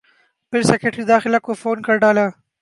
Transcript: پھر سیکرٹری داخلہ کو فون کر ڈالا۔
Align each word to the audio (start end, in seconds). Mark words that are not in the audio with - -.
پھر 0.53 0.61
سیکرٹری 0.69 1.03
داخلہ 1.13 1.37
کو 1.45 1.53
فون 1.61 1.77
کر 1.85 1.95
ڈالا۔ 2.03 2.25